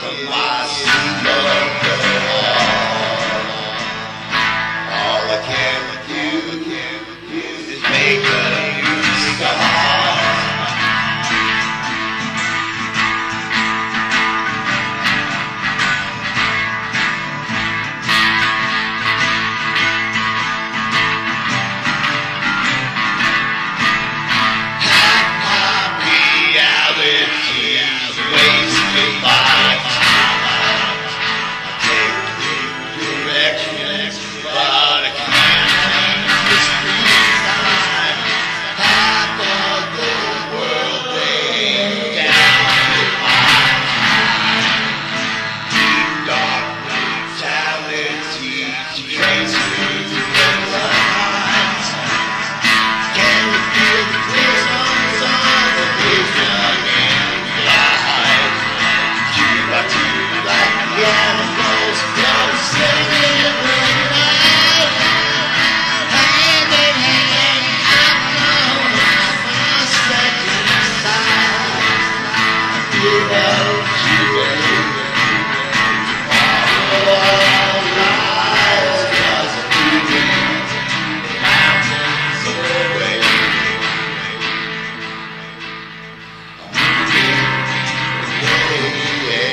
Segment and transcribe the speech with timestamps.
[0.00, 0.57] compromise.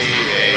[0.05, 0.54] Baby.